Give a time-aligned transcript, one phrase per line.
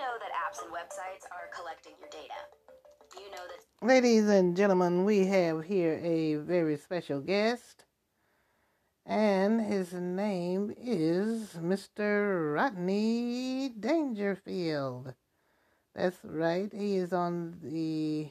[0.00, 2.40] know that apps and websites are collecting your data?
[3.14, 3.86] You know that?
[3.86, 7.84] Ladies and gentlemen, we have here a very special guest,
[9.04, 12.54] and his name is Mr.
[12.54, 15.12] Rodney Dangerfield.
[15.94, 16.72] That's right.
[16.72, 18.30] He is on the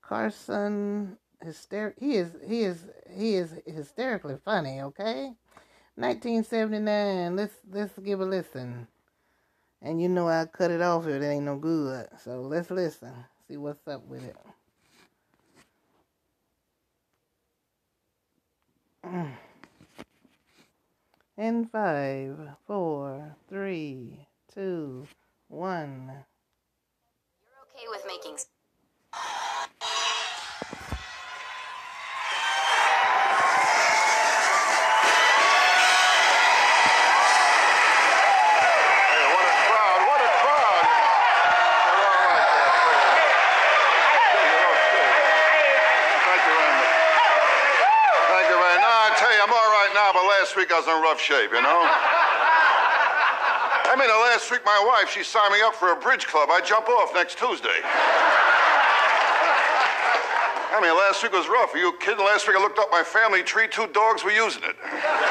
[0.00, 1.94] Carson hyster.
[1.98, 4.80] He is he is he is hysterically funny.
[4.82, 5.32] Okay,
[5.96, 7.34] 1979.
[7.34, 8.86] Let's let's give a listen.
[9.80, 12.08] And you know I cut it off if it ain't no good.
[12.24, 13.12] So let's listen.
[13.46, 14.36] See what's up with it.
[21.38, 25.06] In five, four, three, two,
[25.48, 26.10] one.
[27.40, 28.38] You're okay with making.
[50.48, 51.84] Last week I was in rough shape, you know?
[53.84, 56.48] I mean, the last week my wife, she signed me up for a bridge club.
[56.48, 57.84] I jump off next Tuesday.
[60.72, 61.76] I mean, last week was rough.
[61.76, 62.24] Are you kidding?
[62.24, 64.72] Last week I looked up my family tree, two dogs were using it.
[64.80, 65.28] I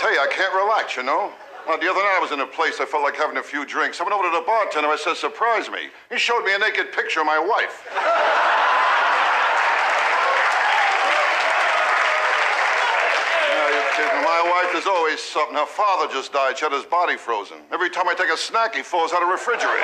[0.00, 1.36] tell you, I can't relax, you know?
[1.68, 3.68] Well, the other night I was in a place I felt like having a few
[3.68, 4.00] drinks.
[4.00, 4.88] I went over to the bartender.
[4.88, 5.92] And I said, surprise me.
[6.08, 7.84] He showed me a naked picture of my wife.
[13.52, 13.84] No, you
[14.76, 15.56] is always something.
[15.56, 16.58] Her father just died.
[16.58, 17.58] She had his body frozen.
[17.72, 19.82] Every time I take a snack, he falls out of the refrigerator.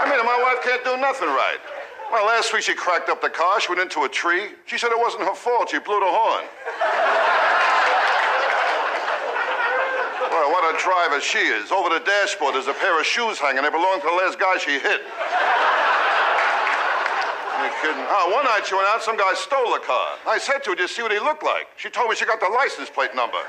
[0.00, 1.58] I mean, my wife can't do nothing right.
[2.10, 3.60] Well, last week she cracked up the car.
[3.60, 4.56] She went into a tree.
[4.66, 5.70] She said it wasn't her fault.
[5.70, 6.44] She blew the horn.
[10.30, 11.70] Well, what a driver she is.
[11.70, 13.62] Over the dashboard, there's a pair of shoes hanging.
[13.62, 15.02] They belong to the last guy she hit.
[17.60, 18.04] You kidding?
[18.08, 20.16] Oh, one night she went out, some guy stole the car.
[20.26, 21.68] I said to her, just see what he looked like.
[21.76, 23.42] She told me she got the license plate number.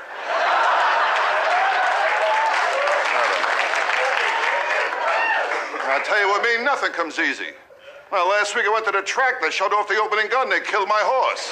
[5.92, 7.52] I tell you what, me, nothing comes easy.
[8.10, 9.40] Well, last week I went to the track.
[9.40, 10.50] They shut off the opening gun.
[10.50, 11.48] They killed my horse.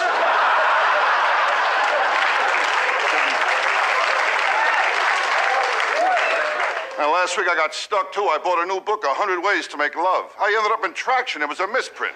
[7.01, 8.29] Now, last week I got stuck too.
[8.29, 10.37] I bought a new book, 100 Ways to Make Love.
[10.39, 11.41] I ended up in traction.
[11.41, 12.13] It was a misprint.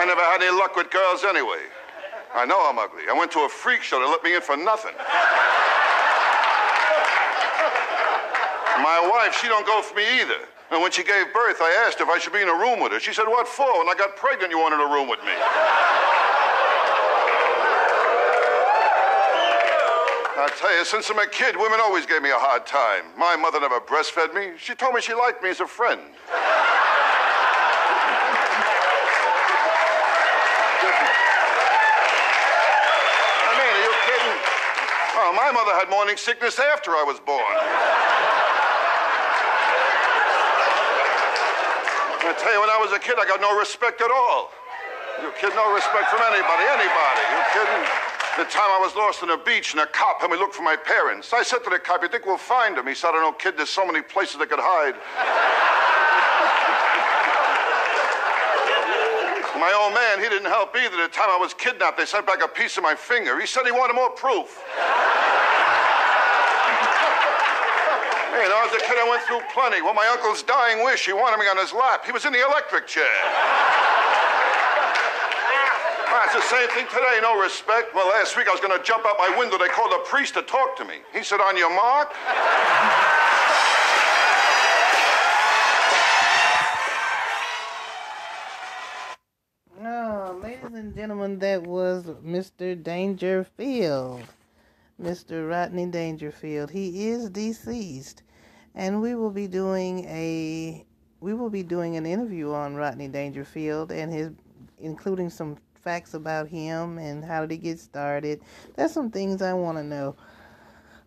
[0.00, 1.60] I never had any luck with girls anyway.
[2.32, 3.02] I know I'm ugly.
[3.10, 4.00] I went to a freak show.
[4.00, 4.96] to let me in for nothing.
[8.80, 10.40] My wife, she don't go for me either.
[10.70, 12.92] And when she gave birth, I asked if I should be in a room with
[12.92, 13.00] her.
[13.00, 13.78] She said, What for?
[13.78, 15.36] When I got pregnant, you wanted a room with me.
[20.40, 23.04] I tell you, since I'm a kid, women always gave me a hard time.
[23.18, 24.56] My mother never breastfed me.
[24.56, 26.00] She told me she liked me as a friend.
[33.50, 34.38] I mean, are you kidding?
[35.60, 37.44] Oh, my mother had morning sickness after I was born.
[42.24, 44.52] I tell you, when I was a kid, I got no respect at all.
[45.20, 47.22] You kid, No respect from anybody, anybody.
[47.28, 47.84] You kidding?
[48.40, 50.62] The time I was lost on a beach and a cop had me look for
[50.62, 51.34] my parents.
[51.34, 52.86] I said to the cop, you think we'll find them?
[52.86, 54.96] He said, I don't know, kid, there's so many places they could hide.
[59.60, 60.96] My old man, he didn't help either.
[60.96, 63.38] The time I was kidnapped, they sent back a piece of my finger.
[63.38, 64.64] He said he wanted more proof.
[68.40, 69.82] Hey, when I was a kid, I went through plenty.
[69.82, 72.06] Well, my uncle's dying wish, he wanted me on his lap.
[72.06, 73.04] He was in the electric chair.
[73.04, 73.36] Well,
[76.08, 77.94] ah, it's the same thing today, no respect.
[77.94, 79.58] Well, last week I was going to jump out my window.
[79.58, 81.04] They called a priest to talk to me.
[81.12, 82.16] He said, On your mark.
[89.78, 92.82] No, ladies and gentlemen, that was Mr.
[92.82, 94.22] Dangerfield.
[94.98, 95.46] Mr.
[95.46, 96.70] Rodney Dangerfield.
[96.70, 98.22] He is deceased.
[98.74, 100.86] And we will be doing a
[101.20, 104.30] we will be doing an interview on Rodney Dangerfield and his
[104.78, 108.40] including some facts about him and how did he get started.
[108.76, 110.16] There's some things I want to know.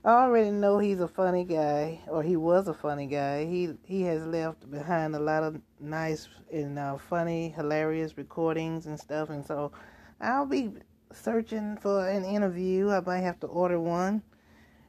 [0.05, 3.45] I already know he's a funny guy, or he was a funny guy.
[3.45, 8.99] He he has left behind a lot of nice and uh, funny, hilarious recordings and
[8.99, 9.71] stuff, and so
[10.19, 10.73] I'll be
[11.13, 12.89] searching for an interview.
[12.89, 14.21] I might have to order one,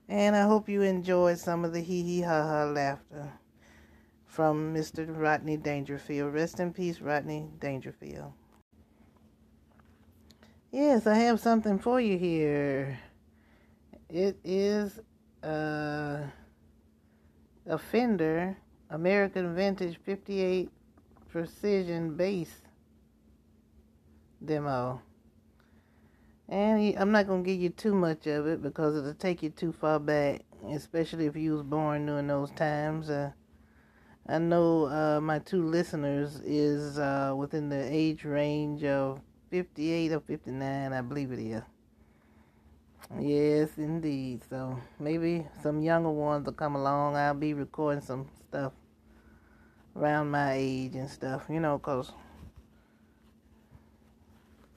[0.09, 3.33] and I hope you enjoyed some of the hee hee ha ha laughter.
[4.35, 5.07] from Mr.
[5.09, 6.35] Rodney Dangerfield.
[6.35, 8.33] Rest in peace, Rodney Dangerfield.
[10.73, 12.99] Yes, I have something for you here.
[14.11, 14.99] It is
[15.45, 16.23] uh,
[17.65, 18.57] a Fender
[18.91, 20.69] American Vintage 58
[21.31, 22.63] Precision Bass
[24.45, 25.01] demo.
[26.49, 29.43] And he, I'm not going to give you too much of it because it'll take
[29.43, 33.09] you too far back, especially if you was born during those times.
[33.11, 33.33] Uh,
[34.27, 39.21] I know uh, my two listeners is uh, within the age range of
[39.51, 41.63] 58 or 59, I believe it is.
[43.21, 44.43] Yes, indeed.
[44.49, 47.17] So maybe some younger ones will come along.
[47.17, 48.73] I'll be recording some stuff
[49.97, 52.13] around my age and stuff, you know, because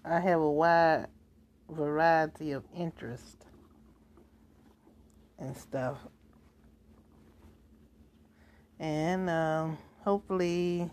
[0.03, 1.07] I have a wide
[1.69, 3.45] variety of interest
[5.39, 5.97] and stuff.
[8.79, 10.89] And um, hopefully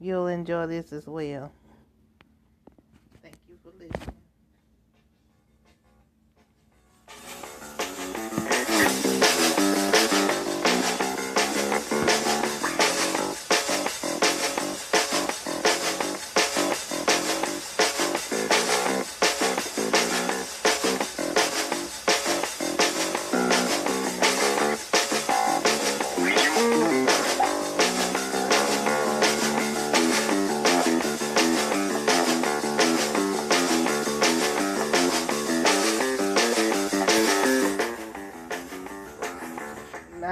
[0.00, 1.52] you'll enjoy this as well.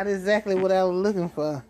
[0.03, 1.65] Not exactly what I was looking for.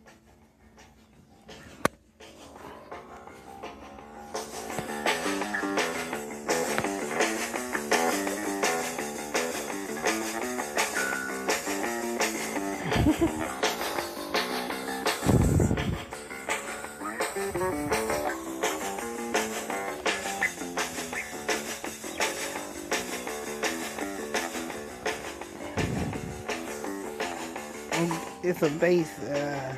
[28.43, 29.19] It's a bass.
[29.21, 29.75] Uh,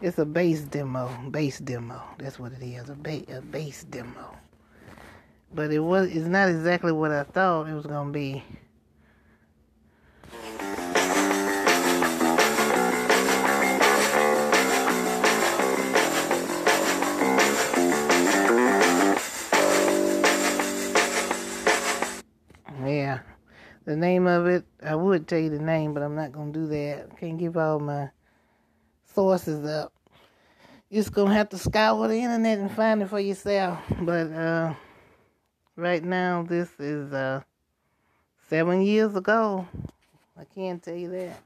[0.00, 1.10] it's a bass demo.
[1.30, 2.02] Bass demo.
[2.18, 2.88] That's what it is.
[2.88, 4.36] A, ba- a bass demo.
[5.54, 6.08] But it was.
[6.08, 8.42] It's not exactly what I thought it was gonna be.
[23.86, 26.66] The name of it, I would tell you the name, but I'm not to do
[26.66, 27.16] that.
[27.20, 28.10] Can't give all my
[29.14, 29.92] sources up.
[30.90, 33.78] You're just to have to scour the internet and find it for yourself.
[34.00, 34.74] But uh,
[35.76, 37.42] right now, this is uh,
[38.48, 39.68] seven years ago.
[40.36, 41.40] I can't tell you that.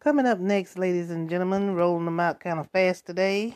[0.00, 3.54] Coming up next, ladies and gentlemen, rolling them out kind of fast today.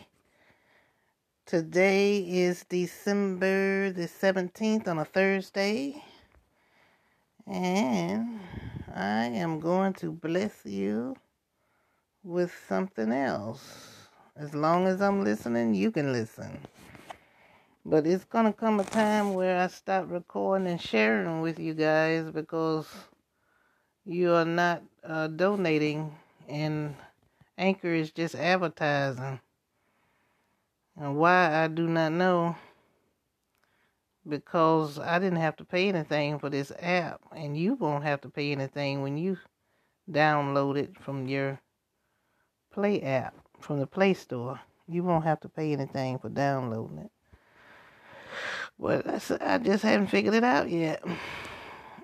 [1.50, 6.00] Today is December the 17th on a Thursday.
[7.44, 8.38] And
[8.94, 11.16] I am going to bless you
[12.22, 14.06] with something else.
[14.36, 16.56] As long as I'm listening, you can listen.
[17.84, 21.74] But it's going to come a time where I stop recording and sharing with you
[21.74, 22.86] guys because
[24.04, 26.14] you are not uh, donating,
[26.48, 26.94] and
[27.58, 29.40] Anchor is just advertising.
[31.00, 32.56] And why I do not know
[34.28, 38.28] because I didn't have to pay anything for this app, and you won't have to
[38.28, 39.38] pay anything when you
[40.10, 41.58] download it from your
[42.70, 44.60] Play app from the Play Store.
[44.86, 47.10] You won't have to pay anything for downloading it.
[48.78, 49.08] But
[49.42, 51.02] I just haven't figured it out yet.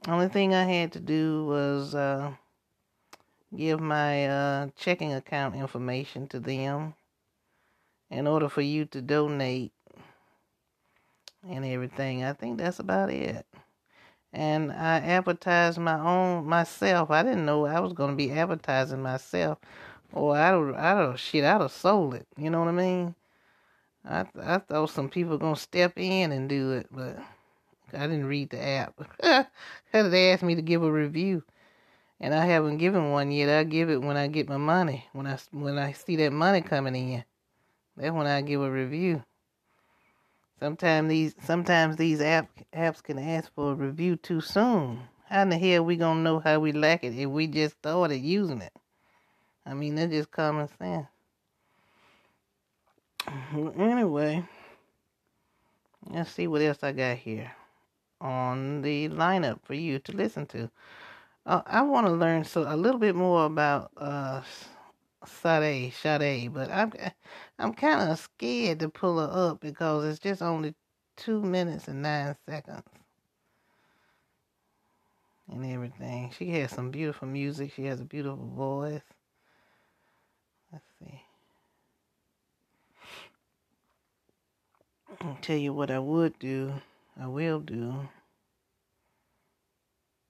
[0.08, 2.32] Only thing I had to do was uh,
[3.54, 6.94] give my uh, checking account information to them
[8.10, 9.72] in order for you to donate
[11.48, 12.24] and everything.
[12.24, 13.46] I think that's about it.
[14.32, 17.10] And I advertised my own myself.
[17.10, 19.58] I didn't know I was going to be advertising myself.
[20.12, 22.26] Or I don't, I don't, shit, I'd have sold it.
[22.36, 23.14] You know what I mean?
[24.08, 27.18] I, I thought some people to step in and do it, but
[27.92, 28.94] I didn't read the app.
[29.92, 31.42] they asked me to give a review,
[32.20, 33.48] and I haven't given one yet.
[33.48, 36.60] I'll give it when I get my money, when I, when I see that money
[36.60, 37.24] coming in.
[37.96, 39.24] That's when I give a review.
[40.60, 45.00] Sometimes these sometimes these app, apps can ask for a review too soon.
[45.28, 48.18] How in the hell we gonna know how we like it if we just started
[48.18, 48.72] using it?
[49.66, 51.06] I mean that's just common sense.
[53.78, 54.44] Anyway,
[56.08, 57.52] let's see what else I got here
[58.20, 60.70] on the lineup for you to listen to.
[61.44, 64.42] Uh, I want to learn so a little bit more about uh,
[65.28, 66.92] Sade, Sade, but I'm
[67.58, 70.74] I'm kind of scared to pull her up because it's just only
[71.16, 72.82] two minutes and nine seconds
[75.50, 76.32] and everything.
[76.36, 77.72] She has some beautiful music.
[77.74, 79.02] She has a beautiful voice.
[80.72, 81.22] Let's see.
[85.20, 86.74] I'll tell you what I would do.
[87.20, 88.08] I will do.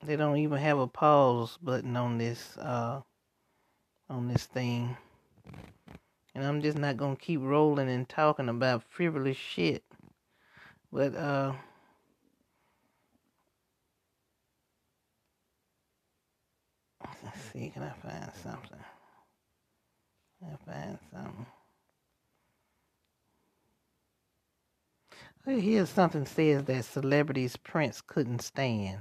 [0.04, 3.00] They don't even have a pause button on this uh
[4.08, 4.96] on this thing.
[6.34, 9.82] And I'm just not gonna keep rolling and talking about frivolous shit.
[10.92, 11.52] But uh
[17.24, 18.84] let's see, can I find something?
[20.40, 21.46] Can I find something?
[25.46, 28.98] Here's something says that celebrities Prince couldn't stand.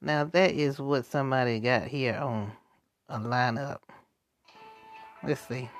[0.00, 2.52] Now that is what somebody got here on
[3.08, 3.78] a lineup.
[5.26, 5.70] Let's see.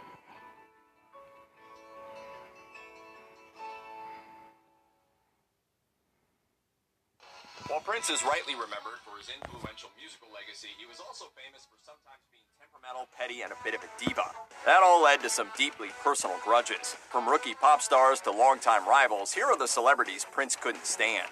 [7.68, 11.76] While Prince is rightly remembered for his influential musical legacy, he was also famous for
[11.84, 14.30] sometimes being temperamental, petty, and a bit of a diva.
[14.64, 16.96] That all led to some deeply personal grudges.
[17.10, 21.28] From rookie pop stars to longtime rivals, here are the celebrities Prince couldn't stand.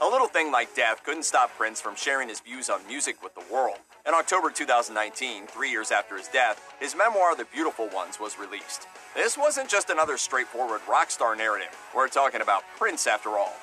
[0.00, 3.34] A little thing like death couldn't stop Prince from sharing his views on music with
[3.34, 3.78] the world.
[4.06, 8.86] In October 2019, three years after his death, his memoir, The Beautiful Ones, was released.
[9.14, 11.74] This wasn't just another straightforward rock star narrative.
[11.96, 13.54] We're talking about Prince after all.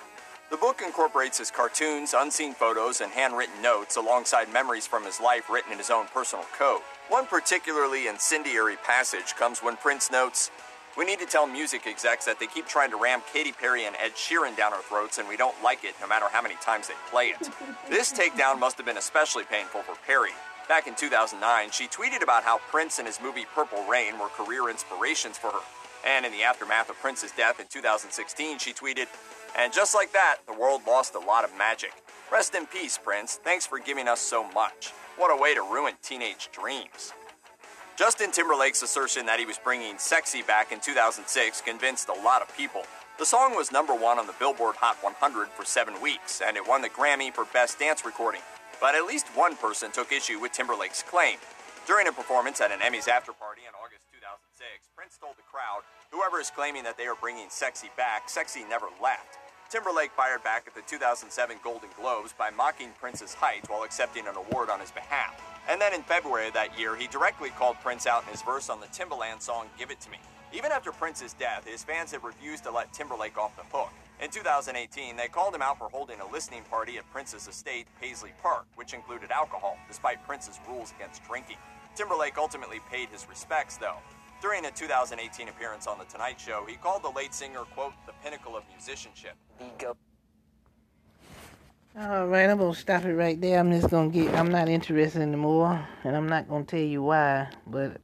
[0.50, 5.48] The book incorporates his cartoons, unseen photos, and handwritten notes alongside memories from his life
[5.48, 6.82] written in his own personal code.
[7.08, 10.50] One particularly incendiary passage comes when Prince notes,
[10.98, 13.96] we need to tell music execs that they keep trying to ram Katy Perry and
[13.96, 16.88] Ed Sheeran down our throats and we don't like it no matter how many times
[16.88, 17.50] they play it.
[17.90, 20.32] this takedown must have been especially painful for Perry.
[20.68, 24.70] Back in 2009, she tweeted about how Prince and his movie Purple Rain were career
[24.70, 25.60] inspirations for her.
[26.06, 29.08] And in the aftermath of Prince's death in 2016, she tweeted,
[29.58, 31.92] And just like that, the world lost a lot of magic.
[32.32, 33.40] Rest in peace, Prince.
[33.44, 34.94] Thanks for giving us so much.
[35.18, 37.14] What a way to ruin teenage dreams.
[38.02, 41.22] Justin Timberlake's assertion that he was bringing Sexy back in 2006
[41.62, 42.82] convinced a lot of people.
[43.20, 46.66] The song was number one on the Billboard Hot 100 for seven weeks, and it
[46.66, 48.42] won the Grammy for Best Dance Recording.
[48.82, 51.38] But at least one person took issue with Timberlake's claim.
[51.86, 55.86] During a performance at an Emmys after party in August 2006, Prince told the crowd,
[56.10, 59.38] Whoever is claiming that they are bringing Sexy back, Sexy never left.
[59.70, 61.30] Timberlake fired back at the 2007
[61.64, 65.51] Golden Globes by mocking Prince's height while accepting an award on his behalf.
[65.70, 68.70] And then in February of that year, he directly called Prince out in his verse
[68.70, 70.18] on the Timbaland song Give It To Me.
[70.54, 73.92] Even after Prince's death, his fans have refused to let Timberlake off the hook.
[74.22, 78.34] In 2018, they called him out for holding a listening party at Prince's estate, Paisley
[78.42, 81.58] Park, which included alcohol, despite Prince's rules against drinking.
[81.96, 83.98] Timberlake ultimately paid his respects, though.
[84.42, 88.14] During a 2018 appearance on The Tonight Show, he called the late singer, quote, the
[88.24, 89.36] pinnacle of musicianship.
[89.60, 89.96] Ego.
[92.00, 93.60] All right, I'm gonna stop it right there.
[93.60, 94.34] I'm just gonna get.
[94.34, 97.50] I'm not interested anymore, and I'm not gonna tell you why.
[97.68, 98.00] But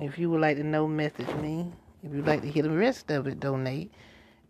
[0.00, 1.72] if you would like to know, message me.
[2.04, 3.90] If you'd like to hear the rest of it, donate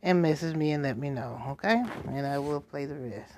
[0.03, 1.41] and message me and let me know.
[1.53, 3.33] Okay, and I will play the rest.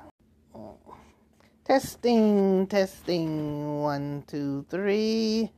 [1.64, 3.80] Testing, testing.
[3.80, 5.52] One, two, three.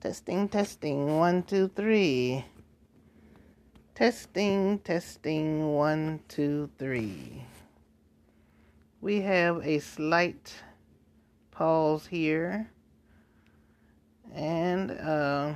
[0.00, 1.18] Testing, testing.
[1.18, 2.44] One, two, three.
[3.94, 5.72] Testing, testing.
[5.72, 7.46] One, two, three
[9.04, 10.54] we have a slight
[11.50, 12.70] pause here
[14.34, 15.52] and uh,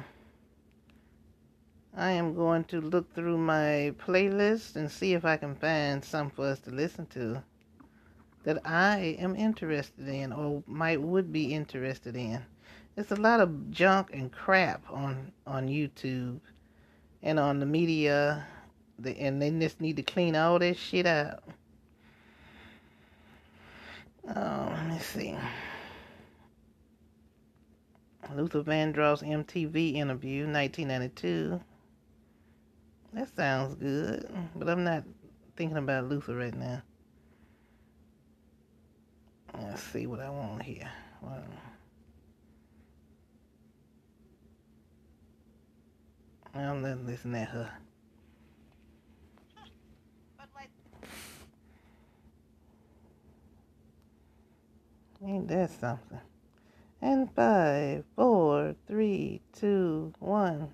[1.97, 6.29] I am going to look through my playlist and see if I can find some
[6.29, 7.43] for us to listen to
[8.45, 12.45] that I am interested in or might would be interested in.
[12.97, 16.41] There's a lot of junk and crap on on YouTube
[17.23, 18.47] and on the media,
[19.03, 21.43] and they just need to clean all this shit out.
[24.37, 25.37] Oh, let me see.
[28.35, 31.61] Luther Vandross MTV interview, 1992.
[33.15, 35.05] That sounds good, but I'm not
[35.57, 36.83] thinking about Luther right now.
[39.59, 40.91] Let's see what I want here.
[41.23, 41.43] Well,
[46.55, 47.71] I'm not listening at her.
[55.29, 56.21] Ain't that something?
[57.03, 60.71] And five, four, three, two, one.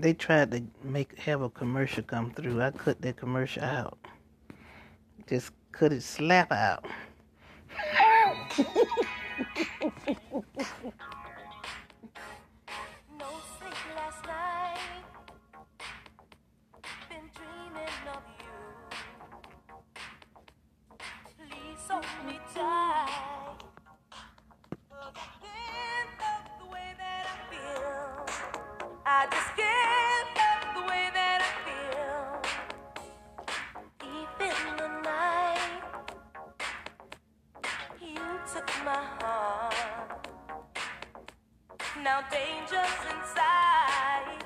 [0.00, 2.60] they tried to make have a commercial come through.
[2.60, 3.98] I cut that commercial out.
[5.28, 6.84] Just cut it slap out.
[8.56, 8.70] Just
[42.14, 44.43] now danger's inside.